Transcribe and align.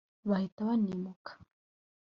bahita 0.29 0.59
banimuka 0.67 1.31